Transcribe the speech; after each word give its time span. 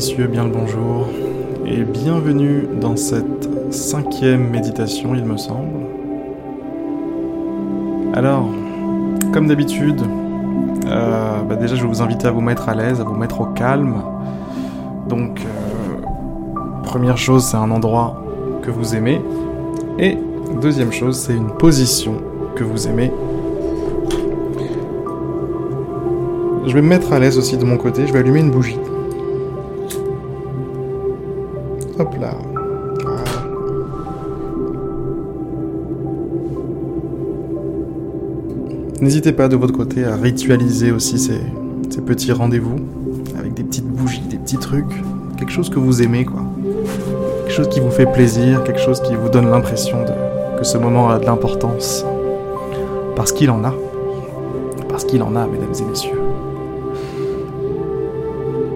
messieurs, 0.00 0.28
bien 0.28 0.44
le 0.44 0.50
bonjour 0.50 1.08
et 1.66 1.82
bienvenue 1.82 2.66
dans 2.80 2.96
cette 2.96 3.50
cinquième 3.70 4.48
méditation, 4.48 5.14
il 5.14 5.26
me 5.26 5.36
semble. 5.36 5.76
Alors, 8.14 8.48
comme 9.34 9.46
d'habitude, 9.46 10.00
euh, 10.86 11.42
bah 11.42 11.54
déjà 11.54 11.76
je 11.76 11.82
vais 11.82 11.86
vous 11.86 12.00
inviter 12.00 12.28
à 12.28 12.30
vous 12.30 12.40
mettre 12.40 12.70
à 12.70 12.74
l'aise, 12.74 12.98
à 12.98 13.04
vous 13.04 13.14
mettre 13.14 13.42
au 13.42 13.44
calme. 13.44 14.02
Donc, 15.06 15.40
euh, 15.40 16.82
première 16.82 17.18
chose, 17.18 17.44
c'est 17.44 17.58
un 17.58 17.70
endroit 17.70 18.24
que 18.62 18.70
vous 18.70 18.94
aimez. 18.94 19.20
Et 19.98 20.16
deuxième 20.62 20.92
chose, 20.92 21.18
c'est 21.18 21.36
une 21.36 21.50
position 21.50 22.14
que 22.54 22.64
vous 22.64 22.88
aimez. 22.88 23.12
Je 26.66 26.72
vais 26.72 26.80
me 26.80 26.88
mettre 26.88 27.12
à 27.12 27.18
l'aise 27.18 27.36
aussi 27.36 27.58
de 27.58 27.66
mon 27.66 27.76
côté, 27.76 28.06
je 28.06 28.14
vais 28.14 28.20
allumer 28.20 28.40
une 28.40 28.50
bougie. 28.50 28.78
N'hésitez 39.00 39.32
pas 39.32 39.48
de 39.48 39.56
votre 39.56 39.72
côté 39.72 40.04
à 40.04 40.14
ritualiser 40.14 40.92
aussi 40.92 41.18
ces, 41.18 41.40
petits 42.04 42.32
rendez-vous 42.32 42.76
avec 43.38 43.54
des 43.54 43.62
petites 43.62 43.86
bougies, 43.86 44.20
des 44.28 44.36
petits 44.36 44.58
trucs, 44.58 44.92
quelque 45.38 45.52
chose 45.52 45.70
que 45.70 45.78
vous 45.78 46.02
aimez 46.02 46.26
quoi. 46.26 46.42
Quelque 47.44 47.54
chose 47.54 47.68
qui 47.70 47.80
vous 47.80 47.90
fait 47.90 48.04
plaisir, 48.04 48.62
quelque 48.62 48.80
chose 48.80 49.00
qui 49.00 49.14
vous 49.16 49.30
donne 49.30 49.50
l'impression 49.50 50.04
que 50.58 50.64
ce 50.64 50.76
moment 50.76 51.08
a 51.08 51.18
de 51.18 51.24
l'importance. 51.24 52.04
Parce 53.16 53.32
qu'il 53.32 53.50
en 53.50 53.64
a. 53.64 53.74
Parce 54.90 55.04
qu'il 55.04 55.22
en 55.22 55.34
a, 55.34 55.46
mesdames 55.46 55.74
et 55.80 55.84
messieurs. 55.84 56.20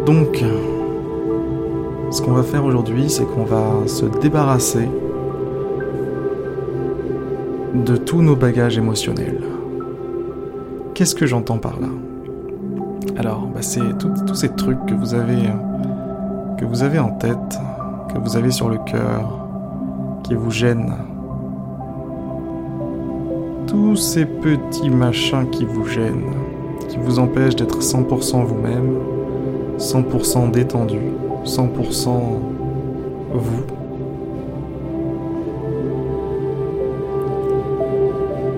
Donc, 0.07 0.43
ce 2.11 2.23
qu'on 2.23 2.33
va 2.33 2.43
faire 2.43 2.65
aujourd'hui, 2.65 3.11
c'est 3.11 3.25
qu'on 3.25 3.45
va 3.45 3.87
se 3.87 4.07
débarrasser 4.23 4.89
de 7.75 7.97
tous 7.97 8.23
nos 8.23 8.37
bagages 8.37 8.79
émotionnels. 8.79 9.54
Qu'est-ce 10.95 11.17
que 11.17 11.27
j'entends 11.27 11.59
par 11.59 11.81
là 11.81 11.89
Alors, 13.17 13.49
bah, 13.53 13.63
c'est 13.63 13.99
tous 13.99 14.35
ces 14.37 14.51
trucs 14.51 14.87
que 14.87 14.95
vous 14.95 15.15
avez, 15.15 15.43
que 16.57 16.65
vous 16.65 16.85
avez 16.85 17.01
en 17.01 17.11
tête, 17.11 17.59
que 18.13 18.19
vous 18.21 18.37
avez 18.37 18.53
sur 18.53 18.69
le 18.69 18.79
cœur, 18.79 19.45
qui 20.23 20.37
vous 20.37 20.53
gênent. 20.53 20.95
Tous 23.67 23.97
ces 23.97 24.25
petits 24.25 24.89
machins 24.89 25.51
qui 25.51 25.65
vous 25.65 25.85
gênent, 25.85 26.31
qui 26.89 26.99
vous 26.99 27.19
empêchent 27.19 27.57
d'être 27.57 27.81
100% 27.81 28.45
vous-même, 28.45 28.97
100% 29.79 30.53
détendu, 30.53 31.01
100% 31.45 32.09
vous. 33.33 33.65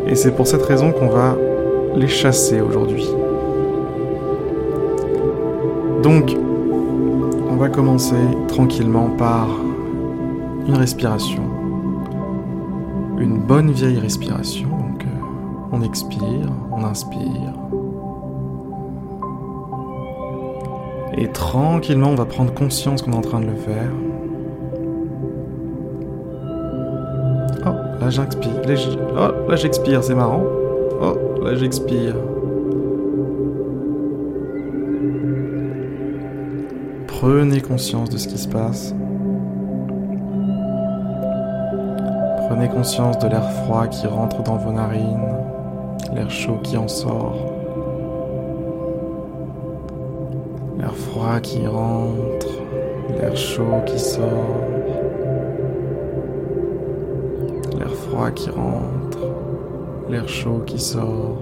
Et 0.07 0.15
c'est 0.15 0.33
pour 0.33 0.47
cette 0.47 0.63
raison 0.63 0.93
qu'on 0.93 1.09
va 1.09 1.35
les 1.97 2.09
chasser 2.09 2.61
aujourd'hui. 2.61 3.09
Donc, 6.03 6.37
on 7.51 7.57
va 7.57 7.69
commencer 7.71 8.15
tranquillement 8.49 9.09
par 9.17 9.49
une 10.69 10.77
respiration. 10.77 11.43
Une 13.19 13.39
bonne 13.39 13.71
vieille 13.71 13.99
respiration. 13.99 14.69
Donc, 14.69 15.05
euh, 15.05 15.71
on 15.73 15.83
expire, 15.83 16.53
on 16.71 16.85
inspire. 16.85 17.55
Et 21.17 21.29
tranquillement, 21.29 22.11
on 22.11 22.15
va 22.15 22.27
prendre 22.27 22.53
conscience 22.53 23.01
qu'on 23.01 23.13
est 23.13 23.17
en 23.17 23.23
train 23.23 23.41
de 23.41 23.47
le 23.47 23.57
faire. 23.57 23.91
Oh, 27.65 28.01
là 28.01 28.11
j'expire. 28.11 28.53
Oh, 29.17 29.49
là 29.49 29.57
j'expire, 29.57 30.05
c'est 30.05 30.15
marrant. 30.15 30.45
Oh, 31.01 31.43
là 31.43 31.55
j'expire. 31.55 32.15
Prenez 37.07 37.61
conscience 37.61 38.11
de 38.11 38.19
ce 38.19 38.29
qui 38.29 38.39
se 38.39 38.49
passe. 38.49 38.95
Prenez 42.49 42.69
conscience 42.69 43.19
de 43.19 43.29
l'air 43.29 43.51
froid 43.51 43.87
qui 43.89 44.07
rentre 44.07 44.43
dans 44.43 44.57
vos 44.57 44.71
narines, 44.71 45.35
l'air 46.15 46.31
chaud 46.31 46.59
qui 46.63 46.77
en 46.77 46.89
sort. 46.89 47.53
L'air 50.79 50.95
froid 50.95 51.41
qui 51.41 51.67
rentre, 51.67 52.47
l'air 53.19 53.37
chaud 53.37 53.83
qui 53.85 53.99
sort. 53.99 54.61
L'air 57.79 57.91
froid 57.91 58.31
qui 58.31 58.51
rentre, 58.51 59.06
l'air 60.09 60.29
chaud 60.29 60.63
qui 60.67 60.79
sort. 60.79 61.39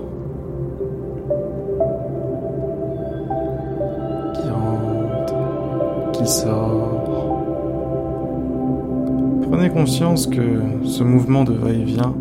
Qui 4.35 4.49
rentre, 4.49 6.11
qui 6.13 6.27
sort. 6.27 7.41
Prenez 9.51 9.71
conscience 9.71 10.27
que 10.27 10.61
ce 10.85 11.03
mouvement 11.03 11.45
de 11.45 11.53
va-et-vient 11.53 12.15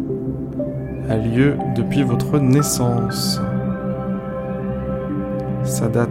a 1.09 1.17
lieu 1.17 1.57
depuis 1.75 2.03
votre 2.03 2.39
naissance. 2.39 3.41
Ça 5.63 5.87
date 5.87 6.09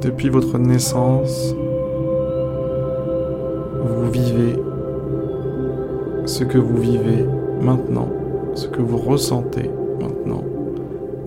depuis 0.00 0.28
votre 0.28 0.58
naissance, 0.58 1.54
vivez 4.10 4.56
ce 6.26 6.44
que 6.44 6.58
vous 6.58 6.76
vivez 6.76 7.26
maintenant, 7.60 8.08
ce 8.54 8.66
que 8.68 8.82
vous 8.82 8.98
ressentez 8.98 9.70
maintenant 10.00 10.44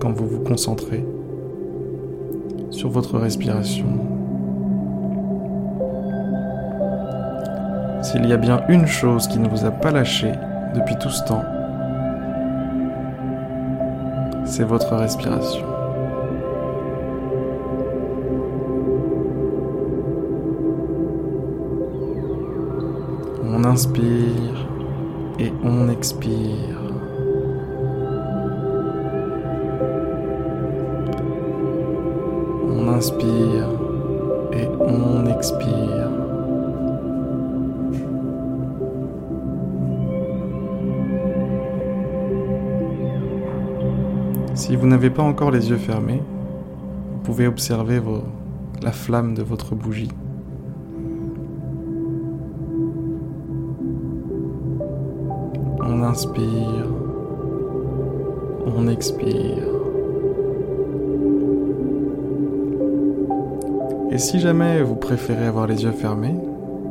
quand 0.00 0.12
vous 0.12 0.26
vous 0.26 0.40
concentrez 0.40 1.04
sur 2.70 2.90
votre 2.90 3.18
respiration. 3.18 3.86
S'il 8.02 8.26
y 8.26 8.32
a 8.32 8.36
bien 8.36 8.62
une 8.68 8.86
chose 8.86 9.28
qui 9.28 9.38
ne 9.38 9.48
vous 9.48 9.64
a 9.64 9.70
pas 9.70 9.90
lâché 9.90 10.32
depuis 10.74 10.96
tout 10.98 11.10
ce 11.10 11.24
temps, 11.24 11.42
c'est 14.44 14.64
votre 14.64 14.94
respiration. 14.94 15.73
Inspire 23.74 24.68
et 25.40 25.52
on 25.64 25.88
expire. 25.88 26.78
On 32.70 32.86
inspire 32.86 33.68
et 34.52 34.68
on 34.78 35.26
expire. 35.26 36.08
Si 44.54 44.76
vous 44.76 44.86
n'avez 44.86 45.10
pas 45.10 45.24
encore 45.24 45.50
les 45.50 45.70
yeux 45.70 45.78
fermés, 45.78 46.22
vous 47.10 47.20
pouvez 47.24 47.48
observer 47.48 48.00
la 48.82 48.92
flamme 48.92 49.34
de 49.34 49.42
votre 49.42 49.74
bougie. 49.74 50.12
Inspire, 56.14 56.86
on 58.66 58.86
expire. 58.86 59.66
Et 64.12 64.18
si 64.18 64.38
jamais 64.38 64.80
vous 64.84 64.94
préférez 64.94 65.44
avoir 65.44 65.66
les 65.66 65.82
yeux 65.82 65.90
fermés, 65.90 66.36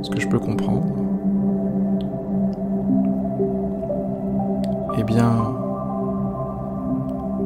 ce 0.02 0.10
que 0.10 0.20
je 0.20 0.28
peux 0.28 0.40
comprendre, 0.40 0.94
eh 4.98 5.04
bien, 5.04 5.56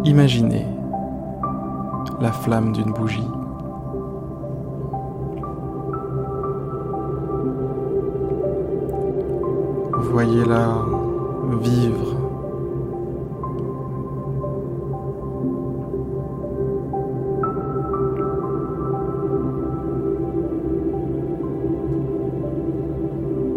imaginez 0.04 0.66
la 2.20 2.32
flamme 2.32 2.72
d'une 2.72 2.92
bougie. 2.92 3.30
Voyez-la 10.12 10.87
vivre. 11.58 12.16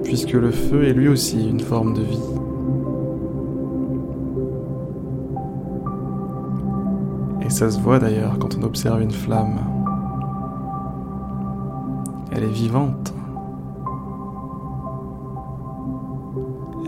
Puisque 0.05 0.33
le 0.33 0.51
feu 0.51 0.85
est 0.85 0.93
lui 0.93 1.09
aussi 1.09 1.49
une 1.49 1.61
forme 1.61 1.95
de 1.95 2.03
vie. 2.03 2.41
ça 7.51 7.71
se 7.71 7.79
voit 7.81 7.99
d'ailleurs 7.99 8.39
quand 8.39 8.57
on 8.57 8.63
observe 8.63 9.03
une 9.03 9.11
flamme. 9.11 9.59
Elle 12.33 12.45
est 12.45 12.53
vivante. 12.53 13.13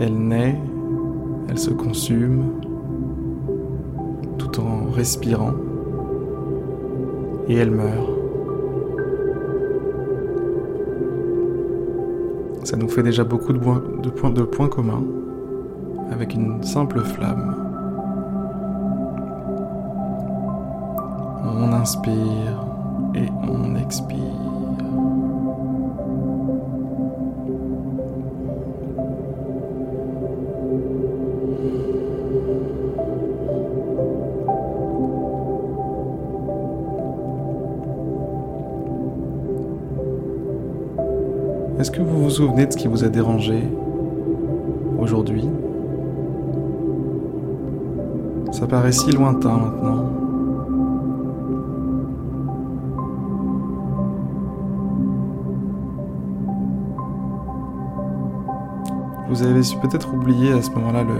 Elle 0.00 0.16
naît, 0.16 0.58
elle 1.52 1.58
se 1.58 1.68
consume, 1.68 2.44
tout 4.38 4.58
en 4.58 4.90
respirant, 4.90 5.52
et 7.46 7.56
elle 7.56 7.70
meurt. 7.70 8.08
Ça 12.64 12.78
nous 12.78 12.88
fait 12.88 13.02
déjà 13.02 13.24
beaucoup 13.24 13.52
de, 13.52 13.58
points, 14.44 14.68
communs 14.68 15.04
avec 16.10 16.32
une 16.32 16.62
simple 16.62 17.00
flamme. 17.00 17.54
On 21.44 21.70
inspire 21.74 22.64
et 23.14 23.28
on 23.46 23.76
expire. 23.76 24.16
Est-ce 41.82 41.90
que 41.90 42.00
vous 42.00 42.22
vous 42.22 42.30
souvenez 42.30 42.66
de 42.66 42.72
ce 42.72 42.76
qui 42.76 42.86
vous 42.86 43.02
a 43.02 43.08
dérangé 43.08 43.60
aujourd'hui? 45.00 45.48
Ça 48.52 48.68
paraît 48.68 48.92
si 48.92 49.10
lointain 49.10 49.56
maintenant. 49.56 50.04
Vous 59.28 59.42
avez 59.42 59.62
peut-être 59.82 60.14
oublié 60.14 60.52
à 60.52 60.62
ce 60.62 60.70
moment-là 60.70 61.02
le, 61.02 61.18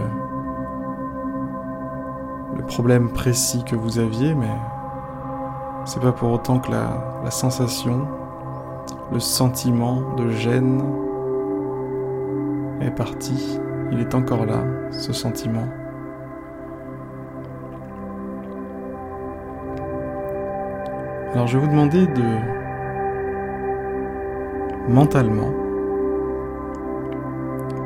problème 2.68 3.10
précis 3.10 3.64
que 3.64 3.74
vous 3.74 3.98
aviez, 3.98 4.32
mais 4.32 4.54
c'est 5.86 6.00
pas 6.00 6.12
pour 6.12 6.30
autant 6.30 6.60
que 6.60 6.70
la 6.70 7.30
sensation 7.32 8.06
le 9.12 9.20
sentiment 9.20 10.14
de 10.14 10.30
gêne 10.30 10.82
est 12.80 12.90
parti. 12.90 13.60
Il 13.90 14.00
est 14.00 14.14
encore 14.14 14.46
là, 14.46 14.64
ce 14.90 15.12
sentiment. 15.12 15.68
Alors 21.34 21.46
je 21.46 21.58
vais 21.58 21.64
vous 21.64 21.70
demander 21.70 22.06
de 22.06 22.22
mentalement 24.88 25.52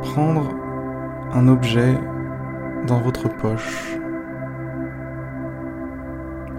prendre 0.02 0.48
un 1.32 1.48
objet 1.48 1.98
dans 2.86 3.00
votre 3.00 3.28
poche. 3.28 3.98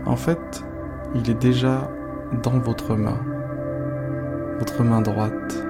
En 0.06 0.16
fait, 0.18 0.66
il 1.16 1.30
est 1.30 1.42
déjà 1.42 1.90
dans 2.44 2.60
votre 2.60 2.96
main 2.96 3.18
votre 4.60 4.84
main 4.84 5.02
droite. 5.02 5.66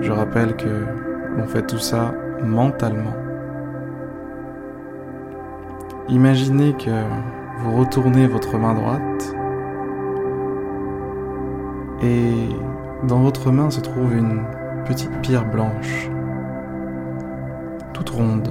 Je 0.00 0.12
rappelle 0.12 0.56
que 0.56 0.68
l'on 1.36 1.46
fait 1.46 1.66
tout 1.66 1.78
ça 1.78 2.14
mentalement. 2.42 3.14
Imaginez 6.08 6.74
que 6.74 6.90
vous 7.60 7.76
retournez 7.78 8.26
votre 8.26 8.58
main 8.58 8.74
droite 8.74 9.34
et 12.02 12.48
dans 13.04 13.20
votre 13.20 13.50
main 13.50 13.70
se 13.70 13.80
trouve 13.80 14.14
une 14.14 14.42
petite 14.84 15.10
pierre 15.22 15.46
blanche, 15.46 16.10
toute 17.94 18.10
ronde, 18.10 18.48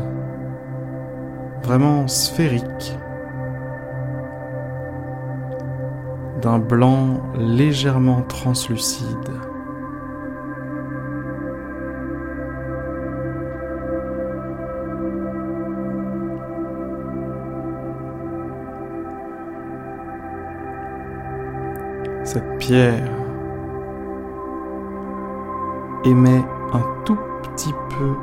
vraiment 1.63 2.07
sphérique. 2.07 2.97
D'un 6.43 6.59
blanc 6.59 7.21
légèrement 7.35 8.21
translucide. 8.23 9.07
Cette 22.25 22.57
pierre 22.57 23.09
émet 26.03 26.43
un 26.73 26.83
tout 27.05 27.17
petit 27.43 27.73
peu 27.89 28.15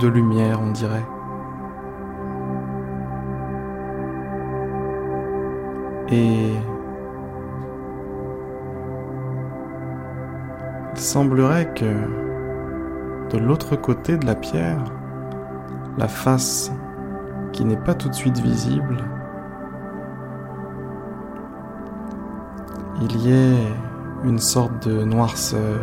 de 0.00 0.08
lumière, 0.08 0.60
on 0.60 0.72
dirait. 0.72 1.06
Semblerait 11.08 11.72
que 11.72 11.86
de 13.30 13.38
l'autre 13.38 13.76
côté 13.76 14.18
de 14.18 14.26
la 14.26 14.34
pierre, 14.34 14.84
la 15.96 16.06
face 16.06 16.70
qui 17.52 17.64
n'est 17.64 17.78
pas 17.78 17.94
tout 17.94 18.10
de 18.10 18.14
suite 18.14 18.38
visible, 18.40 18.98
il 23.00 23.16
y 23.22 23.32
ait 23.32 23.72
une 24.24 24.38
sorte 24.38 24.86
de 24.86 25.02
noirceur 25.04 25.80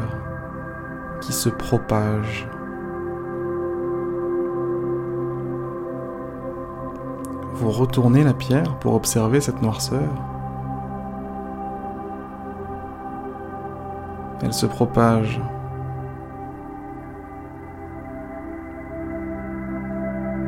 qui 1.21 1.33
se 1.33 1.49
propage. 1.49 2.47
Vous 7.55 7.71
retournez 7.71 8.23
la 8.23 8.33
pierre 8.33 8.77
pour 8.77 8.93
observer 8.93 9.41
cette 9.41 9.63
noirceur. 9.63 10.34
Elle 14.41 14.53
se 14.53 14.65
propage. 14.65 15.41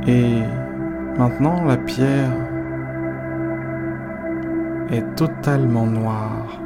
Et 0.08 0.42
maintenant 1.18 1.66
la 1.66 1.78
pierre 1.78 2.32
est 4.90 5.16
totalement 5.16 5.86
noire. 5.86 6.60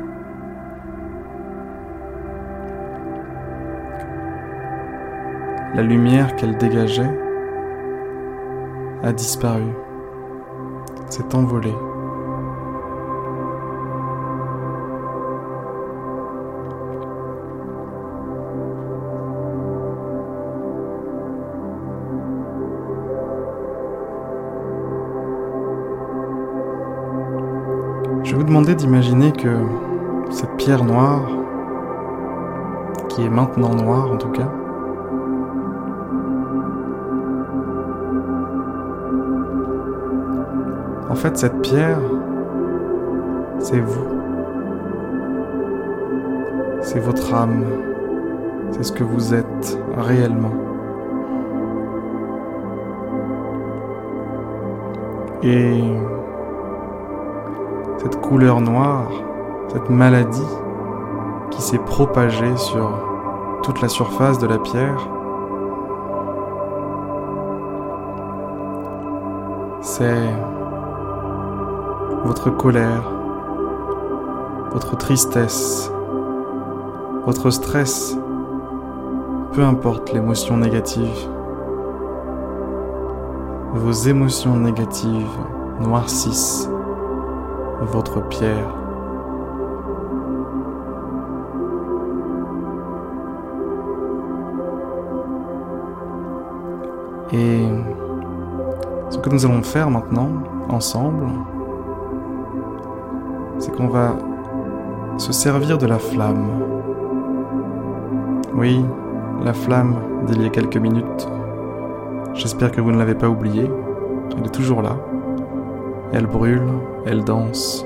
La 5.74 5.82
lumière 5.82 6.36
qu'elle 6.36 6.58
dégageait 6.58 7.18
a 9.04 9.14
disparu, 9.14 9.74
s'est 11.10 11.34
envolée. 11.34 11.74
Demander 28.52 28.76
d'imaginer 28.76 29.32
que 29.32 29.48
cette 30.30 30.58
pierre 30.58 30.84
noire, 30.84 31.26
qui 33.08 33.24
est 33.24 33.30
maintenant 33.30 33.74
noire 33.74 34.12
en 34.12 34.18
tout 34.18 34.28
cas, 34.28 34.52
en 41.10 41.16
fait 41.16 41.38
cette 41.38 41.62
pierre, 41.62 42.02
c'est 43.60 43.80
vous. 43.80 44.04
C'est 46.82 47.00
votre 47.00 47.34
âme. 47.34 47.64
C'est 48.72 48.84
ce 48.84 48.92
que 48.92 49.06
vous 49.06 49.34
êtes 49.34 49.80
réellement. 49.96 50.52
Et 55.42 55.84
cette 58.02 58.20
couleur 58.20 58.62
noire, 58.62 59.12
cette 59.68 59.92
maladie 59.92 60.42
qui 61.52 61.62
s'est 61.62 61.78
propagée 61.78 62.58
sur 62.58 62.90
toute 63.62 63.80
la 63.80 63.90
surface 63.90 64.40
de 64.40 64.48
la 64.48 64.58
pierre, 64.58 65.08
c'est 69.82 70.34
votre 72.26 72.50
colère, 72.50 73.04
votre 74.72 74.98
tristesse, 74.98 75.92
votre 77.28 77.52
stress, 77.52 78.18
peu 79.54 79.64
importe 79.64 80.12
l'émotion 80.12 80.58
négative. 80.58 81.28
vos 83.74 83.92
émotions 83.92 84.58
négatives 84.58 85.38
noircissent 85.80 86.70
votre 87.86 88.28
pierre. 88.28 88.74
Et 97.34 97.66
ce 99.10 99.18
que 99.18 99.30
nous 99.30 99.46
allons 99.46 99.64
faire 99.64 99.90
maintenant, 99.90 100.30
ensemble, 100.70 101.28
c'est 103.58 103.76
qu'on 103.76 103.88
va 103.88 104.16
se 105.18 105.32
servir 105.32 105.78
de 105.78 105.86
la 105.86 105.98
flamme. 105.98 106.48
Oui, 108.54 108.84
la 109.44 109.54
flamme 109.54 109.96
d'il 110.28 110.42
y 110.42 110.46
a 110.46 110.50
quelques 110.50 110.78
minutes. 110.78 111.28
J'espère 112.34 112.72
que 112.72 112.82
vous 112.82 112.92
ne 112.92 112.98
l'avez 112.98 113.16
pas 113.16 113.30
oubliée. 113.30 113.72
Elle 114.38 114.46
est 114.46 114.54
toujours 114.54 114.82
là. 114.82 114.98
Elle 116.14 116.28
brûle, 116.28 116.68
elle 117.06 117.24
danse, 117.24 117.86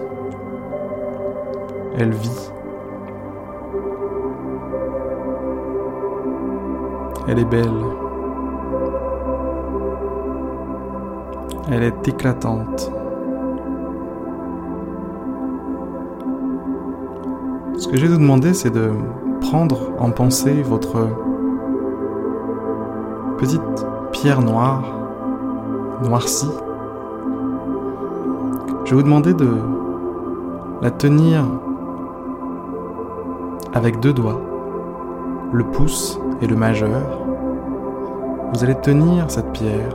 elle 1.97 2.11
vit. 2.11 2.51
Elle 7.27 7.39
est 7.39 7.45
belle. 7.45 7.71
Elle 11.71 11.83
est 11.83 12.07
éclatante. 12.07 12.91
Ce 17.77 17.87
que 17.87 17.97
je 17.97 18.05
vais 18.05 18.13
vous 18.13 18.19
demander, 18.19 18.53
c'est 18.53 18.69
de 18.69 18.91
prendre 19.41 19.91
en 19.99 20.11
pensée 20.11 20.61
votre 20.63 21.07
petite 23.37 23.61
pierre 24.11 24.41
noire, 24.41 24.83
noircie. 26.03 26.49
Je 28.85 28.91
vais 28.91 28.97
vous 28.97 29.03
demander 29.03 29.33
de 29.33 29.49
la 30.83 30.91
tenir 30.91 31.43
avec 33.73 33.99
deux 33.99 34.13
doigts, 34.13 34.39
le 35.51 35.63
pouce 35.63 36.19
et 36.39 36.45
le 36.45 36.55
majeur. 36.55 37.01
Vous 38.53 38.63
allez 38.63 38.75
tenir 38.75 39.31
cette 39.31 39.51
pierre 39.53 39.89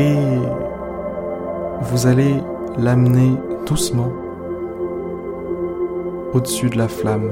et 0.00 0.38
vous 1.82 2.06
allez 2.08 2.42
l'amener 2.78 3.36
doucement 3.64 4.10
au-dessus 6.32 6.68
de 6.68 6.78
la 6.78 6.88
flamme. 6.88 7.30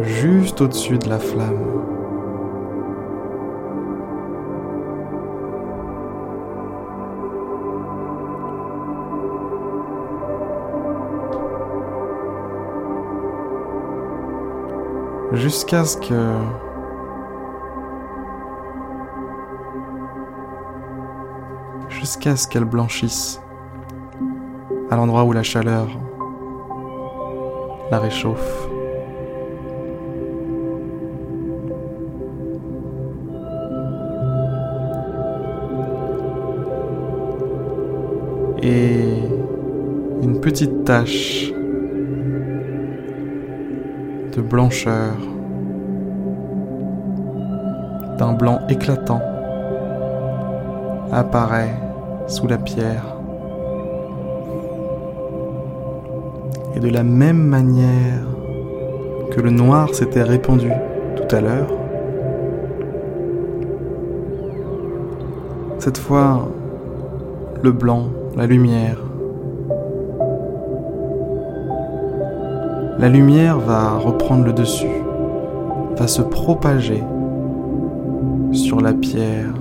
Juste 0.00 0.60
au-dessus 0.60 0.98
de 0.98 1.08
la 1.08 1.18
flamme. 1.18 1.84
jusqu'à 15.34 15.84
ce 15.84 15.96
que 15.96 16.34
jusqu'à 21.88 22.36
ce 22.36 22.46
qu'elle 22.46 22.64
blanchisse 22.64 23.40
à 24.90 24.96
l'endroit 24.96 25.24
où 25.24 25.32
la 25.32 25.42
chaleur 25.42 25.88
la 27.90 27.98
réchauffe. 27.98 28.73
Et 38.66 39.18
une 40.22 40.40
petite 40.40 40.84
tache 40.84 41.52
de 44.34 44.40
blancheur, 44.40 45.12
d'un 48.18 48.32
blanc 48.32 48.60
éclatant, 48.70 49.20
apparaît 51.12 51.74
sous 52.26 52.46
la 52.46 52.56
pierre. 52.56 53.04
Et 56.74 56.80
de 56.80 56.88
la 56.88 57.02
même 57.02 57.44
manière 57.44 58.24
que 59.30 59.42
le 59.42 59.50
noir 59.50 59.94
s'était 59.94 60.22
répandu 60.22 60.70
tout 61.16 61.36
à 61.36 61.42
l'heure, 61.42 61.68
cette 65.80 65.98
fois, 65.98 66.48
le 67.62 67.70
blanc, 67.70 68.08
la 68.36 68.46
lumière, 68.46 68.98
la 72.98 73.08
lumière 73.08 73.58
va 73.58 73.98
reprendre 73.98 74.44
le 74.44 74.52
dessus, 74.52 75.02
va 75.96 76.06
se 76.08 76.22
propager 76.22 77.02
sur 78.52 78.80
la 78.80 78.92
pierre, 78.92 79.52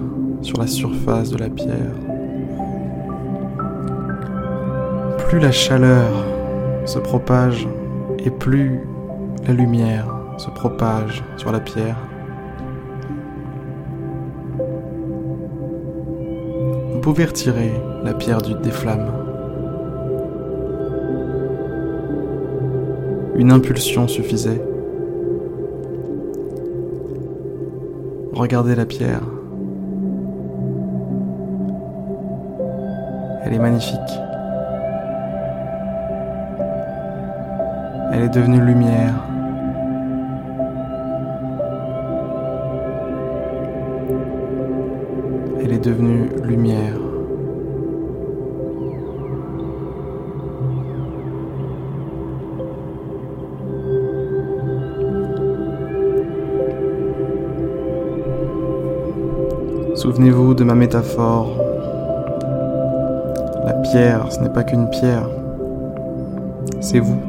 sur 0.42 0.60
la 0.60 0.68
surface 0.68 1.30
de 1.30 1.38
la 1.38 1.50
pierre. 1.50 1.96
Plus 5.28 5.40
la 5.40 5.52
chaleur 5.52 6.12
se 6.86 7.00
propage 7.00 7.68
et 8.20 8.30
plus 8.30 8.80
la 9.48 9.54
lumière 9.54 10.08
se 10.38 10.50
propage 10.50 11.24
sur 11.38 11.52
la 11.52 11.60
pierre. 11.60 11.98
Pouvez 17.04 17.26
retirer 17.26 17.74
la 18.06 18.14
pierre 18.14 18.42
des 18.42 18.72
flammes. 18.72 19.12
Une 23.36 23.52
impulsion 23.52 24.08
suffisait. 24.08 24.62
Regardez 28.32 28.74
la 28.76 28.86
pierre. 28.86 29.20
Elle 33.44 33.54
est 33.54 33.60
magnifique. 33.60 34.00
Elle 38.14 38.22
est 38.22 38.34
devenue 38.34 38.62
lumière. 38.62 39.14
Elle 45.62 45.74
est 45.74 45.84
devenue 45.84 46.23
Souvenez-vous 60.04 60.54
de 60.54 60.66
ma 60.66 60.76
métaphore. 60.76 61.48
La 63.66 63.72
pierre, 63.72 64.30
ce 64.34 64.42
n'est 64.42 64.50
pas 64.50 64.66
qu'une 64.66 64.90
pierre, 64.90 65.30
c'est 66.82 67.00
vous. 67.00 67.22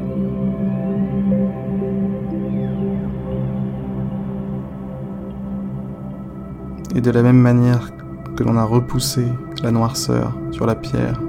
Et 6.93 6.99
de 6.99 7.11
la 7.11 7.23
même 7.23 7.37
manière 7.37 7.91
que 8.35 8.43
l'on 8.43 8.57
a 8.57 8.65
repoussé 8.65 9.23
la 9.63 9.71
noirceur 9.71 10.33
sur 10.51 10.65
la 10.65 10.75
pierre, 10.75 11.21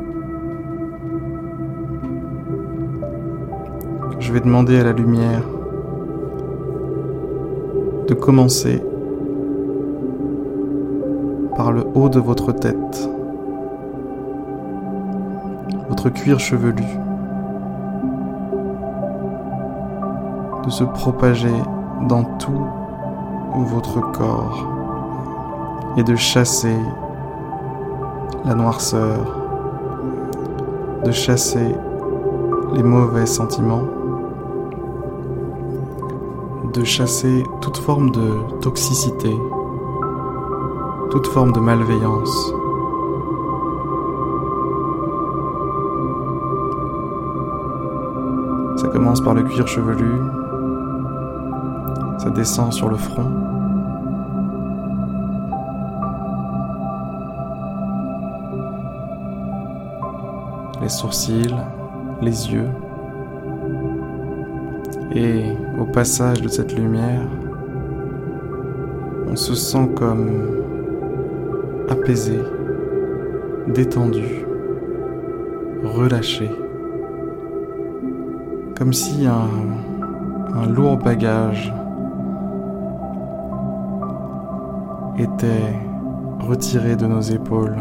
je 4.18 4.32
vais 4.32 4.40
demander 4.40 4.80
à 4.80 4.82
la 4.82 4.92
lumière 4.92 5.44
de 8.08 8.14
commencer 8.14 8.82
haut 11.94 12.08
de 12.08 12.20
votre 12.20 12.52
tête, 12.52 13.10
votre 15.88 16.10
cuir 16.10 16.38
chevelu, 16.38 16.84
de 20.64 20.70
se 20.70 20.84
propager 20.84 21.54
dans 22.08 22.24
tout 22.24 22.66
votre 23.54 24.00
corps. 24.12 24.72
Et 25.98 26.02
de 26.02 26.14
chasser 26.14 26.76
la 28.44 28.54
noirceur, 28.54 29.18
de 31.04 31.10
chasser 31.10 31.74
les 32.74 32.82
mauvais 32.82 33.24
sentiments, 33.24 33.84
de 36.74 36.84
chasser 36.84 37.42
toute 37.62 37.78
forme 37.78 38.10
de 38.10 38.60
toxicité, 38.60 39.34
toute 41.16 41.28
forme 41.28 41.52
de 41.52 41.60
malveillance. 41.60 42.52
Ça 48.76 48.88
commence 48.88 49.22
par 49.22 49.32
le 49.32 49.44
cuir 49.44 49.66
chevelu, 49.66 50.12
ça 52.18 52.28
descend 52.28 52.70
sur 52.70 52.90
le 52.90 52.96
front. 52.96 53.30
Les 60.82 60.90
sourcils, 60.90 61.56
les 62.20 62.52
yeux. 62.52 62.68
Et 65.14 65.44
au 65.80 65.86
passage 65.86 66.42
de 66.42 66.48
cette 66.48 66.76
lumière, 66.76 67.22
on 69.30 69.34
se 69.34 69.54
sent 69.54 69.88
comme 69.96 70.65
apaisé, 71.88 72.38
détendu, 73.68 74.44
relâché. 75.84 76.50
Comme 78.76 78.92
si 78.92 79.26
un, 79.26 80.66
lourd 80.68 80.96
bagage 80.96 81.72
était 85.18 85.74
retiré 86.40 86.96
de 86.96 87.06
nos 87.06 87.20
épaules. 87.20 87.76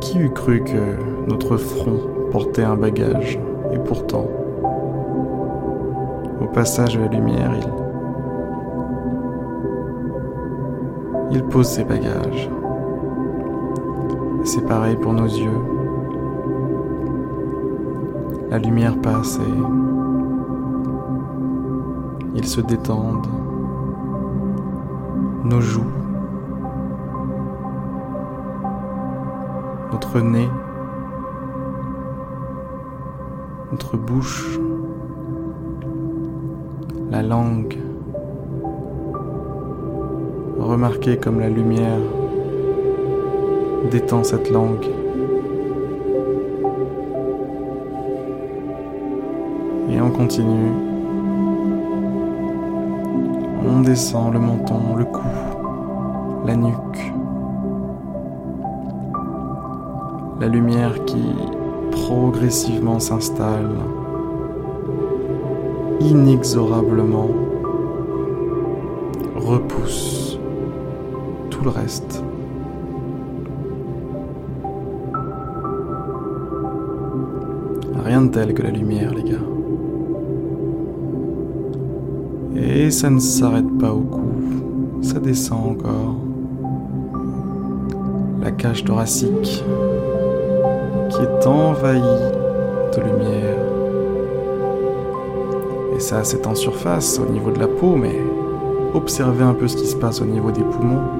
Qui 0.00 0.18
eût 0.18 0.30
cru 0.30 0.62
que 0.64 1.28
notre 1.28 1.56
front 1.56 2.00
portait 2.30 2.64
un 2.64 2.76
bagage? 2.76 3.38
Et 3.72 3.78
pourtant, 3.78 4.26
au 6.40 6.46
passage 6.46 6.96
de 6.96 7.00
la 7.00 7.08
lumière, 7.08 7.52
il, 7.54 7.77
il 11.30 11.44
pose 11.44 11.66
ses 11.66 11.84
bagages. 11.84 12.50
C'est 14.44 14.66
pareil 14.66 14.96
pour 14.96 15.12
nos 15.12 15.26
yeux. 15.26 15.60
La 18.50 18.58
lumière 18.58 18.98
passe 19.00 19.38
et 19.38 19.62
ils 22.34 22.46
se 22.46 22.60
détendent. 22.60 23.26
Nos 25.44 25.60
joues, 25.60 25.82
notre 29.92 30.20
nez, 30.20 30.48
notre 33.70 33.96
bouche, 33.96 34.58
la 37.10 37.22
langue. 37.22 37.87
Remarquez 40.68 41.16
comme 41.16 41.40
la 41.40 41.48
lumière 41.48 41.98
détend 43.90 44.22
cette 44.22 44.50
langue. 44.50 44.84
Et 49.90 49.98
on 49.98 50.10
continue. 50.10 50.70
On 53.66 53.80
descend 53.80 54.34
le 54.34 54.40
menton, 54.40 54.96
le 54.98 55.06
cou, 55.06 55.26
la 56.44 56.54
nuque. 56.54 57.14
La 60.38 60.48
lumière 60.48 61.02
qui 61.06 61.32
progressivement 61.92 63.00
s'installe, 63.00 63.70
inexorablement 66.00 67.30
repousse 69.34 70.37
tout 71.58 71.64
le 71.64 71.70
reste. 71.70 72.22
Rien 78.04 78.22
de 78.22 78.28
tel 78.28 78.54
que 78.54 78.62
la 78.62 78.70
lumière, 78.70 79.12
les 79.12 79.24
gars. 79.24 79.36
Et 82.56 82.90
ça 82.90 83.10
ne 83.10 83.18
s'arrête 83.18 83.78
pas 83.78 83.92
au 83.92 84.00
cou, 84.00 84.20
ça 85.02 85.18
descend 85.18 85.72
encore. 85.72 86.16
La 88.40 88.52
cage 88.52 88.84
thoracique 88.84 89.64
qui 91.10 91.22
est 91.22 91.46
envahie 91.46 92.00
de 92.00 93.00
lumière. 93.00 93.58
Et 95.96 96.00
ça, 96.00 96.22
c'est 96.22 96.46
en 96.46 96.54
surface, 96.54 97.18
au 97.18 97.30
niveau 97.30 97.50
de 97.50 97.58
la 97.58 97.66
peau, 97.66 97.96
mais 97.96 98.16
observez 98.94 99.42
un 99.42 99.54
peu 99.54 99.66
ce 99.66 99.76
qui 99.76 99.86
se 99.86 99.96
passe 99.96 100.22
au 100.22 100.24
niveau 100.24 100.52
des 100.52 100.62
poumons. 100.62 101.17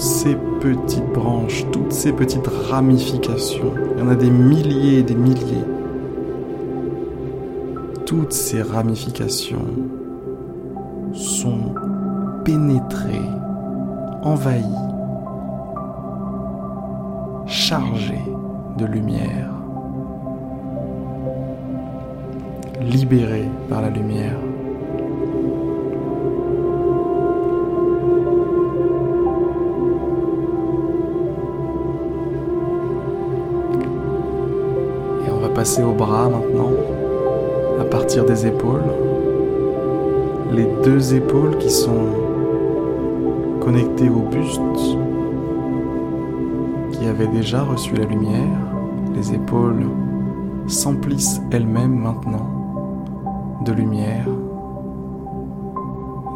Ces 0.00 0.36
petites 0.60 1.12
branches, 1.12 1.66
toutes 1.70 1.92
ces 1.92 2.12
petites 2.12 2.48
ramifications, 2.70 3.74
il 3.94 4.00
y 4.00 4.02
en 4.02 4.08
a 4.08 4.14
des 4.14 4.30
milliers 4.30 4.98
et 4.98 5.02
des 5.02 5.14
milliers 5.14 5.64
toutes 8.10 8.32
ces 8.32 8.60
ramifications 8.60 9.66
sont 11.12 11.76
pénétrées, 12.44 13.30
envahies, 14.24 14.64
chargées 17.46 18.24
de 18.78 18.84
lumière, 18.84 19.48
libérées 22.80 23.48
par 23.68 23.80
la 23.80 23.90
lumière. 23.90 24.49
Passer 35.60 35.82
au 35.82 35.92
bras 35.92 36.26
maintenant 36.26 36.72
à 37.78 37.84
partir 37.84 38.24
des 38.24 38.46
épaules. 38.46 38.94
Les 40.54 40.66
deux 40.82 41.14
épaules 41.14 41.58
qui 41.58 41.68
sont 41.68 42.06
connectées 43.60 44.08
au 44.08 44.22
buste, 44.22 44.62
qui 46.92 47.06
avait 47.06 47.26
déjà 47.26 47.62
reçu 47.62 47.94
la 47.94 48.06
lumière. 48.06 48.58
Les 49.14 49.34
épaules 49.34 49.84
s'emplissent 50.66 51.42
elles-mêmes 51.50 51.98
maintenant 51.98 52.48
de 53.66 53.72
lumière. 53.72 54.28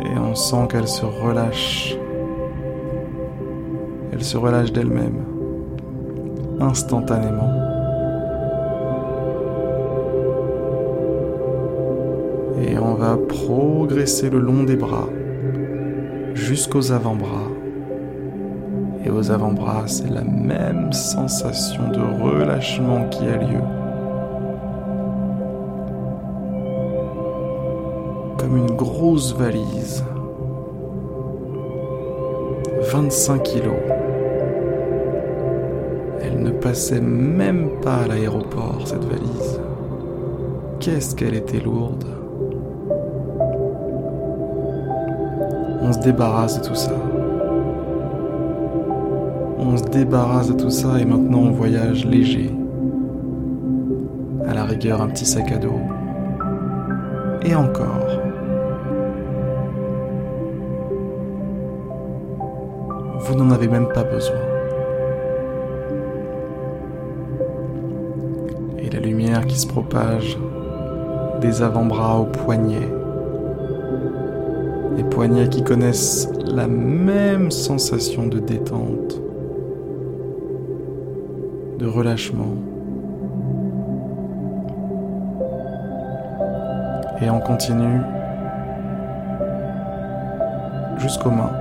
Et 0.04 0.18
on 0.18 0.34
sent 0.34 0.68
qu'elles 0.68 0.86
se 0.86 1.06
relâchent. 1.06 1.96
Elles 4.12 4.22
se 4.22 4.36
relâchent 4.36 4.72
d'elles-mêmes, 4.72 5.24
instantanément. 6.60 7.73
Progresser 13.16 14.30
le 14.30 14.38
long 14.38 14.64
des 14.64 14.76
bras 14.76 15.08
jusqu'aux 16.34 16.92
avant-bras. 16.92 17.50
Et 19.04 19.10
aux 19.10 19.30
avant-bras, 19.30 19.84
c'est 19.86 20.10
la 20.10 20.24
même 20.24 20.92
sensation 20.92 21.88
de 21.90 22.22
relâchement 22.22 23.08
qui 23.08 23.26
a 23.26 23.36
lieu. 23.36 23.60
Comme 28.38 28.56
une 28.56 28.74
grosse 28.76 29.34
valise. 29.36 30.04
25 32.92 33.42
kilos. 33.42 33.74
Elle 36.22 36.42
ne 36.42 36.50
passait 36.50 37.00
même 37.00 37.70
pas 37.82 37.96
à 37.96 38.08
l'aéroport, 38.08 38.82
cette 38.86 39.04
valise. 39.04 39.60
Qu'est-ce 40.80 41.14
qu'elle 41.14 41.34
était 41.34 41.60
lourde. 41.60 42.23
On 45.84 45.92
se 45.92 45.98
débarrasse 45.98 46.60
de 46.60 46.66
tout 46.66 46.74
ça. 46.74 46.94
On 49.58 49.76
se 49.76 49.84
débarrasse 49.84 50.48
de 50.48 50.54
tout 50.54 50.70
ça 50.70 50.98
et 50.98 51.04
maintenant 51.04 51.40
on 51.40 51.50
voyage 51.50 52.06
léger. 52.06 52.50
À 54.48 54.54
la 54.54 54.64
rigueur, 54.64 55.02
un 55.02 55.08
petit 55.08 55.26
sac 55.26 55.52
à 55.52 55.58
dos. 55.58 55.80
Et 57.42 57.54
encore. 57.54 58.08
Vous 63.20 63.34
n'en 63.34 63.50
avez 63.50 63.68
même 63.68 63.88
pas 63.88 64.04
besoin. 64.04 64.36
Et 68.78 68.88
la 68.88 69.00
lumière 69.00 69.44
qui 69.44 69.58
se 69.58 69.66
propage 69.66 70.38
des 71.42 71.62
avant-bras 71.62 72.20
aux 72.20 72.26
poignets 72.26 72.88
les 74.96 75.04
poignets 75.04 75.48
qui 75.48 75.62
connaissent 75.62 76.28
la 76.44 76.66
même 76.66 77.50
sensation 77.50 78.26
de 78.26 78.38
détente, 78.38 79.20
de 81.78 81.86
relâchement. 81.86 82.54
Et 87.20 87.30
on 87.30 87.40
continue 87.40 88.00
jusqu'aux 90.98 91.30
mains. 91.30 91.52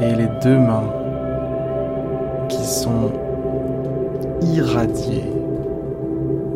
Et 0.00 0.14
les 0.14 0.28
deux 0.42 0.58
mains 0.58 0.92
sont 2.66 3.12
irradiés 4.42 5.32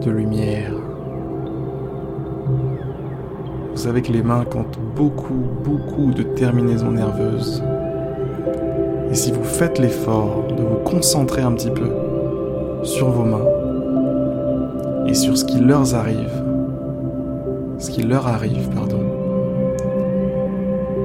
de 0.02 0.10
lumière. 0.10 0.79
Que 3.82 4.12
les 4.12 4.22
mains 4.22 4.44
comptent 4.44 4.78
beaucoup, 4.94 5.42
beaucoup 5.64 6.12
de 6.12 6.22
terminaisons 6.22 6.90
nerveuses. 6.90 7.62
Et 9.10 9.14
si 9.14 9.32
vous 9.32 9.42
faites 9.42 9.78
l'effort 9.78 10.44
de 10.48 10.62
vous 10.62 10.76
concentrer 10.84 11.40
un 11.40 11.52
petit 11.52 11.70
peu 11.70 11.90
sur 12.82 13.08
vos 13.08 13.24
mains 13.24 13.46
et 15.06 15.14
sur 15.14 15.36
ce 15.36 15.46
qui 15.46 15.60
leur 15.60 15.94
arrive, 15.94 16.44
ce 17.78 17.90
qui 17.90 18.02
leur 18.02 18.26
arrive, 18.28 18.68
pardon, 18.68 19.00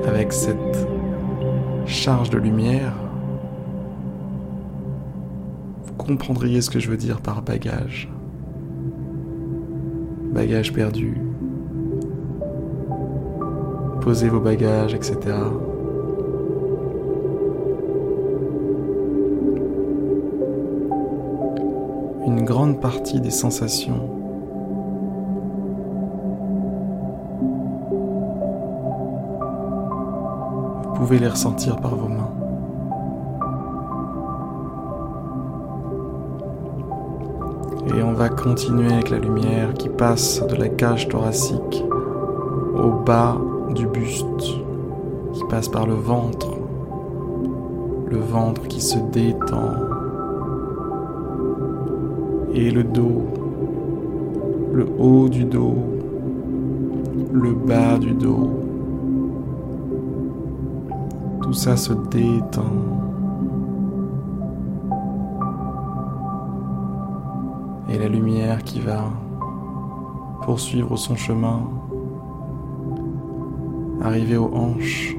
avec 0.05 0.33
cette 0.33 0.85
charge 1.85 2.29
de 2.29 2.38
lumière, 2.38 2.93
vous 5.85 5.93
comprendriez 5.93 6.59
ce 6.59 6.69
que 6.69 6.79
je 6.79 6.89
veux 6.89 6.97
dire 6.97 7.21
par 7.21 7.41
bagage. 7.41 8.09
Bagage 10.33 10.73
perdu. 10.73 11.24
Posez 14.05 14.29
vos 14.29 14.39
bagages, 14.39 14.93
etc. 14.93 15.17
Une 22.27 22.45
grande 22.45 22.79
partie 22.79 23.19
des 23.19 23.31
sensations 23.31 24.07
vous 30.83 30.93
pouvez 30.93 31.17
les 31.17 31.27
ressentir 31.27 31.77
par 31.77 31.95
vos 31.95 32.07
mains. 32.07 32.31
Et 37.87 38.03
on 38.03 38.13
va 38.13 38.29
continuer 38.29 38.93
avec 38.93 39.09
la 39.09 39.17
lumière 39.17 39.73
qui 39.73 39.89
passe 39.89 40.45
de 40.45 40.55
la 40.55 40.69
cage 40.69 41.07
thoracique 41.07 41.83
au 42.77 42.91
bas 42.91 43.35
du 43.75 43.85
buste, 43.88 44.25
qui 45.33 45.43
passe 45.49 45.67
par 45.67 45.85
le 45.85 45.93
ventre, 45.93 46.57
le 48.09 48.17
ventre 48.17 48.67
qui 48.67 48.81
se 48.81 48.97
détend, 49.11 49.73
et 52.53 52.71
le 52.71 52.83
dos, 52.83 53.23
le 54.73 54.88
haut 54.97 55.27
du 55.27 55.43
dos, 55.43 55.75
le 57.33 57.51
bas 57.51 57.97
du 57.97 58.13
dos. 58.13 58.49
Tout 61.41 61.53
ça 61.53 61.75
se 61.75 61.93
détend. 62.09 62.63
Et 67.89 67.97
la 67.97 68.07
lumière 68.07 68.63
qui 68.63 68.79
va 68.79 69.03
poursuivre 70.43 70.95
son 70.97 71.15
chemin, 71.15 71.61
arriver 74.01 74.38
aux 74.38 74.51
hanches, 74.53 75.15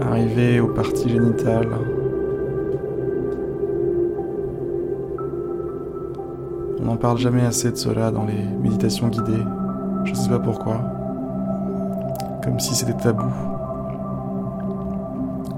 arriver 0.00 0.60
aux 0.60 0.68
parties 0.68 1.08
génitales. 1.08 1.68
On 6.80 6.84
n'en 6.86 6.96
parle 6.96 7.18
jamais 7.18 7.44
assez 7.44 7.70
de 7.70 7.76
cela 7.76 8.10
dans 8.10 8.24
les 8.24 8.44
méditations 8.62 9.08
guidées. 9.08 9.44
Je 10.04 10.10
ne 10.10 10.16
sais 10.16 10.28
pas 10.28 10.40
pourquoi. 10.40 10.80
Comme 12.42 12.58
si 12.58 12.74
c'était 12.74 12.94
tabou. 12.94 13.30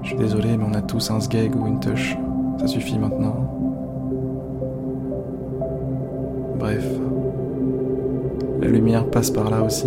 Je 0.03 0.09
suis 0.09 0.17
désolé, 0.17 0.55
mais 0.55 0.65
on 0.69 0.73
a 0.75 0.81
tous 0.81 1.09
un 1.09 1.19
sgeg 1.19 1.55
ou 1.55 1.65
une 1.65 1.79
touche. 1.79 2.15
Ça 2.59 2.67
suffit 2.67 2.99
maintenant. 2.99 3.35
Bref. 6.59 7.04
La 8.65 8.71
lumière 8.71 9.05
passe 9.05 9.29
par 9.29 9.51
là 9.51 9.61
aussi. 9.61 9.85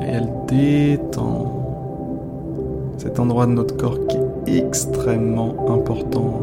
Et 0.00 0.08
elle 0.08 0.32
détend 0.48 1.52
cet 2.96 3.20
endroit 3.20 3.44
de 3.44 3.52
notre 3.52 3.76
corps 3.76 3.98
qui 4.06 4.16
est 4.16 4.56
extrêmement 4.56 5.54
important. 5.68 6.40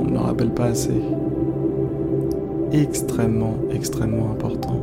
On 0.00 0.04
ne 0.04 0.12
le 0.12 0.18
rappelle 0.18 0.48
pas 0.48 0.64
assez. 0.64 0.98
Extrêmement, 2.72 3.52
extrêmement 3.70 4.30
important. 4.30 4.80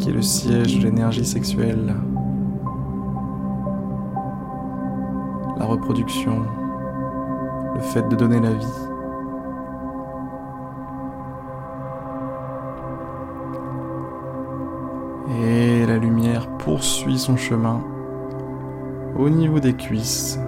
Qui 0.00 0.08
est 0.08 0.12
le 0.12 0.22
siège 0.22 0.80
de 0.80 0.86
l'énergie 0.86 1.24
sexuelle. 1.24 1.94
La 5.56 5.66
reproduction. 5.66 6.32
Le 7.80 7.86
fait 7.86 8.06
de 8.06 8.14
donner 8.14 8.40
la 8.40 8.52
vie. 8.52 8.66
Et 15.42 15.86
la 15.86 15.96
lumière 15.96 16.46
poursuit 16.58 17.18
son 17.18 17.38
chemin 17.38 17.80
au 19.16 19.30
niveau 19.30 19.60
des 19.60 19.72
cuisses. 19.72 20.38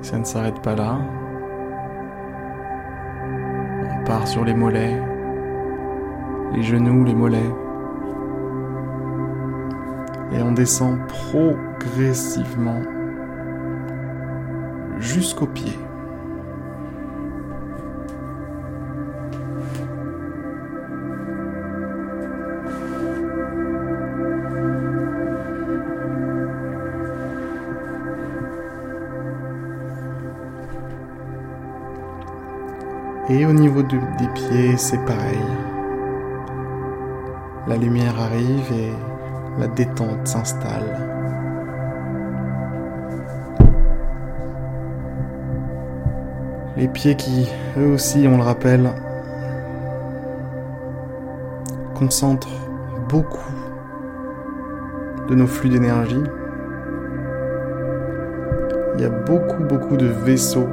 Ça 0.00 0.18
ne 0.18 0.24
s'arrête 0.24 0.62
pas 0.62 0.74
là. 0.74 0.96
On 3.90 4.04
part 4.06 4.26
sur 4.26 4.42
les 4.42 4.54
mollets, 4.54 4.98
les 6.54 6.62
genoux, 6.62 7.04
les 7.04 7.14
mollets. 7.14 7.65
Et 10.36 10.42
on 10.42 10.52
descend 10.52 10.98
progressivement 11.08 12.82
jusqu'aux 14.98 15.46
pieds. 15.46 15.78
Et 33.28 33.44
au 33.44 33.52
niveau 33.52 33.82
de- 33.82 33.98
des 34.18 34.28
pieds, 34.34 34.76
c'est 34.76 35.04
pareil. 35.04 35.38
La 37.66 37.76
lumière 37.76 38.14
arrive 38.20 38.72
et 38.72 38.92
la 39.58 39.66
détente 39.68 40.26
s'installe. 40.26 41.16
Les 46.76 46.88
pieds 46.88 47.14
qui, 47.16 47.48
eux 47.78 47.94
aussi, 47.94 48.28
on 48.28 48.36
le 48.36 48.42
rappelle, 48.42 48.90
concentrent 51.94 52.60
beaucoup 53.08 53.38
de 55.28 55.34
nos 55.34 55.46
flux 55.46 55.70
d'énergie. 55.70 56.22
Il 58.96 59.00
y 59.00 59.04
a 59.04 59.10
beaucoup, 59.10 59.64
beaucoup 59.64 59.96
de 59.96 60.06
vaisseaux 60.06 60.68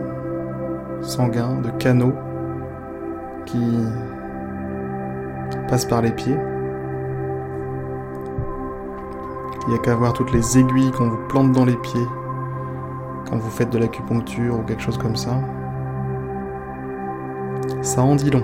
sanguins, 1.02 1.62
de 1.62 1.70
canaux 1.72 2.14
qui 3.46 3.64
passent 5.70 5.86
par 5.86 6.02
les 6.02 6.12
pieds. 6.12 6.38
Il 9.66 9.70
n'y 9.70 9.76
a 9.76 9.80
qu'à 9.80 9.96
voir 9.96 10.14
toutes 10.14 10.34
les 10.34 10.58
aiguilles 10.58 10.92
qu'on 10.92 11.10
vous 11.10 11.28
plante 11.30 11.54
dans 11.54 11.64
les 11.64 11.78
pieds 11.78 12.08
quand 13.30 13.38
vous 13.38 13.50
faites 13.50 13.70
de 13.70 13.78
l'acupuncture 13.78 14.60
ou 14.60 14.64
quelque 14.64 14.82
chose 14.82 14.98
comme 14.98 15.16
ça. 15.16 15.40
Ça 17.82 18.02
en 18.02 18.16
dit 18.16 18.30
long. 18.30 18.44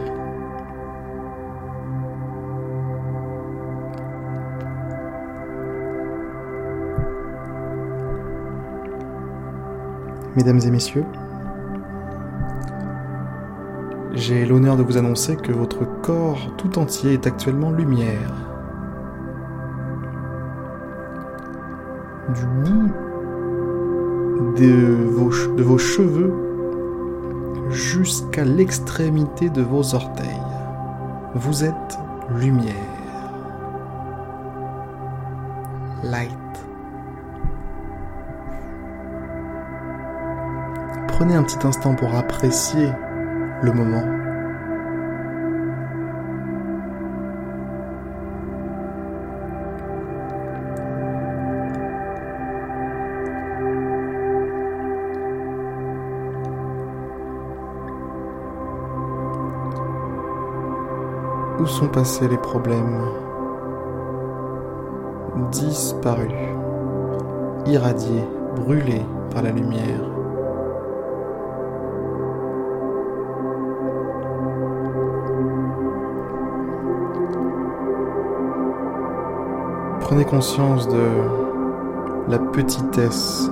Mesdames 10.35 10.59
et 10.63 10.71
messieurs, 10.71 11.05
j'ai 14.13 14.45
l'honneur 14.45 14.77
de 14.77 14.83
vous 14.83 14.97
annoncer 14.97 15.35
que 15.35 15.51
votre 15.51 15.85
corps 16.01 16.53
tout 16.57 16.79
entier 16.79 17.13
est 17.13 17.27
actuellement 17.27 17.71
lumière. 17.71 18.48
Du 22.35 22.45
bout 22.45 22.93
de 24.55 25.07
vos, 25.11 25.31
de 25.55 25.63
vos 25.63 25.77
cheveux 25.77 26.33
jusqu'à 27.71 28.43
l'extrémité 28.43 29.49
de 29.49 29.61
vos 29.61 29.95
orteils. 29.95 30.41
Vous 31.35 31.63
êtes 31.63 31.99
lumière. 32.37 32.75
Light. 36.03 36.29
Prenez 41.07 41.35
un 41.35 41.43
petit 41.43 41.65
instant 41.65 41.95
pour 41.95 42.13
apprécier 42.15 42.89
le 43.63 43.71
moment. 43.71 44.18
Sont 61.69 61.87
passés 61.87 62.27
les 62.27 62.37
problèmes. 62.37 62.99
Disparus, 65.51 66.33
irradiés, 67.65 68.25
brûlés 68.55 69.05
par 69.31 69.43
la 69.43 69.51
lumière. 69.51 70.01
Prenez 80.01 80.25
conscience 80.25 80.87
de 80.87 81.05
la 82.29 82.39
petitesse 82.39 83.49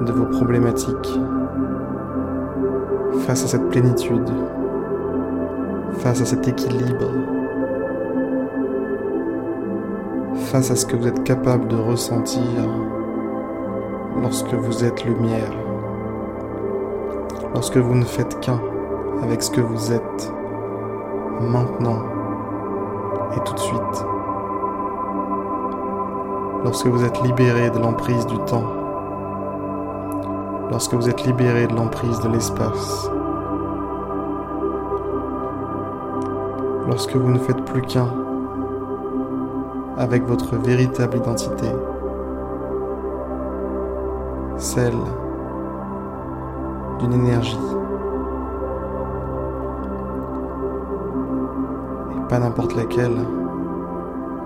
de 0.00 0.12
vos 0.12 0.26
problématiques 0.26 1.18
face 3.26 3.44
à 3.44 3.48
cette 3.48 3.68
plénitude, 3.68 4.30
face 5.98 6.20
à 6.20 6.24
cet 6.24 6.46
équilibre, 6.48 7.10
face 10.36 10.70
à 10.70 10.76
ce 10.76 10.86
que 10.86 10.96
vous 10.96 11.08
êtes 11.08 11.24
capable 11.24 11.68
de 11.68 11.76
ressentir 11.76 12.42
lorsque 14.20 14.54
vous 14.54 14.84
êtes 14.84 15.04
lumière, 15.04 15.52
lorsque 17.54 17.76
vous 17.76 17.94
ne 17.94 18.04
faites 18.04 18.40
qu'un 18.40 18.60
avec 19.22 19.42
ce 19.42 19.50
que 19.50 19.60
vous 19.60 19.92
êtes 19.92 20.32
maintenant 21.40 22.02
et 23.36 23.40
tout 23.44 23.54
de 23.54 23.60
suite. 23.60 24.06
Lorsque 26.64 26.86
vous 26.86 27.04
êtes 27.04 27.22
libéré 27.22 27.70
de 27.70 27.78
l'emprise 27.78 28.26
du 28.26 28.38
temps, 28.46 28.64
lorsque 30.70 30.94
vous 30.94 31.08
êtes 31.08 31.24
libéré 31.26 31.66
de 31.66 31.74
l'emprise 31.74 32.18
de 32.20 32.28
l'espace, 32.28 33.10
lorsque 36.86 37.16
vous 37.16 37.30
ne 37.30 37.38
faites 37.38 37.64
plus 37.64 37.82
qu'un 37.82 38.08
avec 39.96 40.24
votre 40.24 40.56
véritable 40.56 41.18
identité, 41.18 41.68
celle 44.56 44.94
d'une 47.00 47.12
énergie 47.12 47.58
pas 52.28 52.38
n'importe 52.38 52.74
laquelle, 52.74 53.16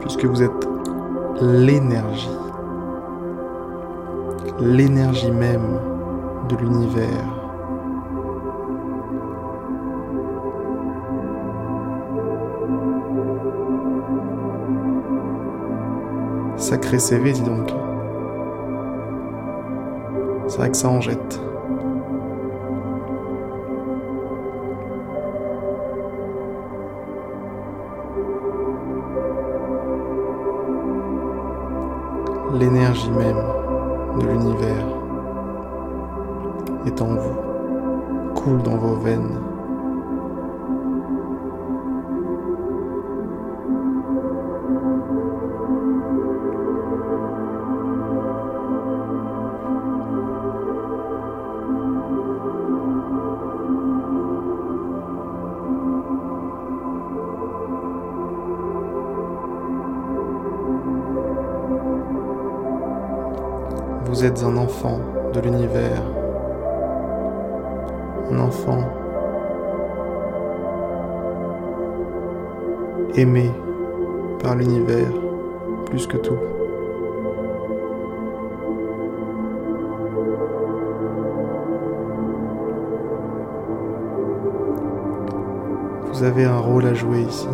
puisque 0.01 0.25
vous 0.25 0.43
êtes 0.43 0.69
l'énergie, 1.41 2.31
l'énergie 4.59 5.31
même 5.31 5.79
de 6.49 6.57
l'univers. 6.57 7.38
Sacré 16.69 16.99
CV, 16.99 17.33
dis 17.33 17.41
donc. 17.41 17.73
C'est 20.49 20.59
vrai 20.59 20.71
que 20.71 20.77
ça 20.77 20.91
en 20.91 21.01
jette. 21.01 21.41
l'énergie 32.53 33.11
même 33.13 33.43
de 34.19 34.27
l'univers 34.27 34.87
est 36.85 37.01
en 37.01 37.15
vous, 37.15 38.35
coule 38.35 38.63
dans 38.63 38.77
vos 38.77 38.97
veines. 38.97 39.41
Vous 64.09 64.25
êtes 64.25 64.43
un 64.43 64.57
enfant 64.57 65.01
de 65.35 65.41
l'univers. 65.41 66.03
Un 68.31 68.39
enfant 68.41 68.83
aimé 73.15 73.51
par 74.43 74.55
l'univers 74.57 75.13
plus 75.85 76.07
que 76.07 76.17
tout. 76.17 76.39
Vous 86.11 86.23
avez 86.23 86.45
un 86.47 86.59
rôle 86.59 86.87
à 86.87 86.95
jouer 86.95 87.21
ici. 87.21 87.47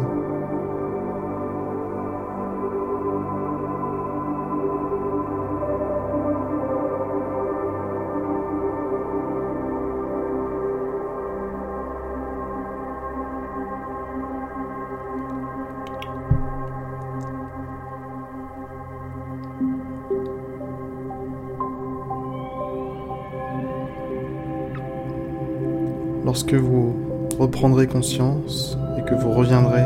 Lorsque 26.34 26.54
vous 26.54 26.96
reprendrez 27.38 27.86
conscience 27.86 28.76
et 28.98 29.02
que 29.02 29.14
vous 29.14 29.30
reviendrez 29.30 29.82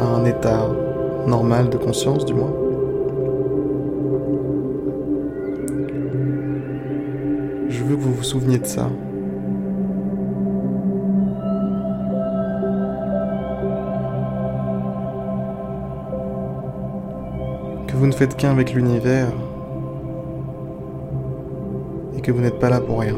à 0.00 0.04
un 0.04 0.24
état 0.24 0.68
normal 1.26 1.70
de 1.70 1.76
conscience 1.76 2.24
du 2.24 2.34
moins, 2.34 2.54
je 7.68 7.82
veux 7.82 7.96
que 7.96 8.00
vous 8.00 8.14
vous 8.14 8.22
souveniez 8.22 8.58
de 8.58 8.66
ça. 8.66 8.88
Que 17.88 17.96
vous 17.96 18.06
ne 18.06 18.12
faites 18.12 18.36
qu'un 18.36 18.52
avec 18.52 18.72
l'univers 18.72 19.32
et 22.16 22.20
que 22.20 22.30
vous 22.30 22.40
n'êtes 22.40 22.60
pas 22.60 22.70
là 22.70 22.80
pour 22.80 23.00
rien. 23.00 23.16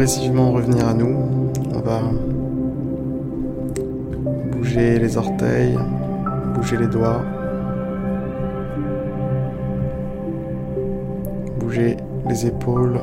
Progressivement 0.00 0.52
revenir 0.52 0.88
à 0.88 0.94
nous. 0.94 1.50
On 1.74 1.80
va 1.80 2.00
bouger 4.50 4.98
les 4.98 5.18
orteils, 5.18 5.76
bouger 6.54 6.78
les 6.78 6.86
doigts, 6.86 7.22
bouger 11.58 11.98
les 12.26 12.46
épaules, 12.46 12.98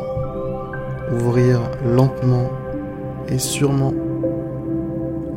ouvrir 1.14 1.60
lentement 1.86 2.50
et 3.30 3.38
sûrement 3.38 3.94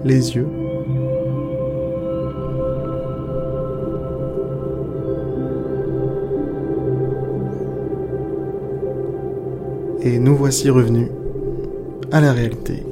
les 0.03 0.35
yeux. 0.37 0.49
Et 10.01 10.19
nous 10.19 10.35
voici 10.35 10.71
revenus 10.71 11.11
à 12.13 12.21
la 12.21 12.33
réalité. 12.33 12.85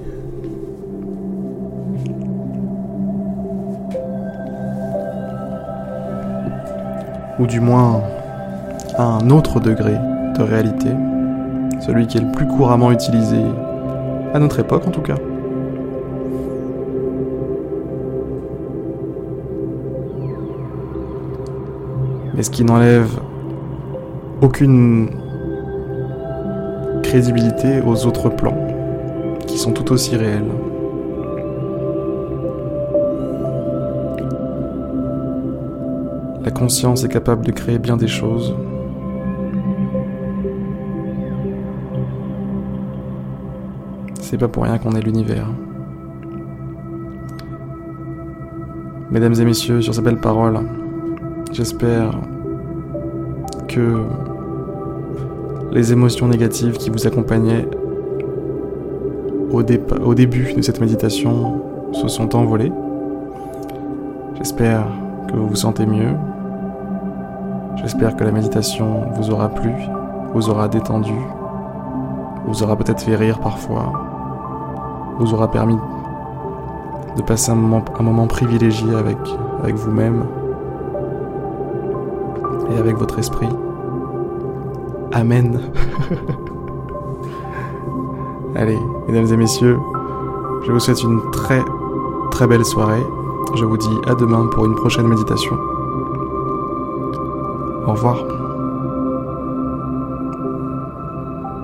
Ou 7.38 7.46
du 7.46 7.61
moins 7.61 8.02
à 8.96 9.04
un 9.04 9.31
autre 9.31 9.61
degré 9.61 9.94
de 10.37 10.42
réalité. 10.42 10.88
celui 11.81 12.07
qui 12.07 12.18
est 12.18 12.20
le 12.20 12.33
plus 12.33 12.46
couramment 12.46 12.90
utilisé, 12.90 13.40
à 14.35 14.38
notre 14.38 14.59
époque 14.59 14.87
en 14.87 14.90
tout 14.90 15.00
cas. 15.00 15.14
Mais 22.35 22.42
ce 22.42 22.50
qui 22.50 22.64
n'enlève 22.64 23.11
aucune 24.42 25.09
crédibilité 27.02 27.81
aux 27.81 28.07
autres 28.07 28.28
plans, 28.28 28.67
tout 29.72 29.92
aussi 29.92 30.16
réels. 30.16 30.50
La 36.44 36.50
conscience 36.50 37.04
est 37.04 37.09
capable 37.09 37.44
de 37.44 37.52
créer 37.52 37.78
bien 37.78 37.96
des 37.96 38.09
choses. 38.09 38.54
C'est 44.20 44.38
pas 44.38 44.48
pour 44.48 44.64
rien 44.64 44.78
qu'on 44.78 44.92
est 44.92 45.00
l'univers. 45.00 45.48
Mesdames 49.11 49.35
et 49.35 49.44
messieurs, 49.44 49.81
sur 49.81 49.94
ces 49.94 50.02
belles 50.02 50.20
paroles, 50.20 50.61
j'espère 51.52 52.12
que 53.68 54.02
les 55.72 55.92
émotions 55.92 56.28
négatives 56.28 56.76
qui 56.76 56.90
vous 56.90 57.07
accompagnaient 57.07 57.66
au, 59.50 60.14
début 60.14 60.54
de 60.54 60.62
cette 60.62 60.80
méditation 60.80 61.62
se 61.92 62.08
sont 62.08 62.37
envolées. 62.37 62.72
J'espère 64.37 64.87
que 65.28 65.37
vous 65.37 65.48
vous 65.48 65.56
sentez 65.56 65.87
mieux, 65.87 66.14
J'espère 67.80 68.16
que 68.16 68.24
la 68.24 68.32
méditation 68.32 69.02
vous 69.12 69.30
aura 69.30 69.48
plu, 69.48 69.70
vous 70.34 70.50
aura 70.50 70.66
détendu, 70.66 71.14
vous 72.44 72.64
aura 72.64 72.74
peut-être 72.74 73.00
fait 73.00 73.14
rire 73.14 73.38
parfois, 73.38 73.92
vous 75.20 75.32
aura 75.32 75.48
permis 75.48 75.78
de 77.16 77.22
passer 77.22 77.52
un 77.52 77.54
moment, 77.54 77.84
un 77.96 78.02
moment 78.02 78.26
privilégié 78.26 78.92
avec, 78.94 79.16
avec 79.62 79.76
vous-même 79.76 80.24
et 82.72 82.78
avec 82.78 82.96
votre 82.96 83.20
esprit. 83.20 83.48
Amen. 85.12 85.61
Allez, 88.56 88.78
mesdames 89.08 89.32
et 89.32 89.36
messieurs, 89.36 89.78
je 90.64 90.70
vous 90.70 90.78
souhaite 90.78 91.02
une 91.02 91.30
très 91.30 91.64
très 92.30 92.46
belle 92.46 92.64
soirée. 92.64 93.04
Je 93.56 93.64
vous 93.64 93.76
dis 93.76 93.98
à 94.06 94.14
demain 94.14 94.46
pour 94.52 94.66
une 94.66 94.74
prochaine 94.74 95.08
méditation. 95.08 95.56
Au 97.86 97.92
revoir. 97.92 98.38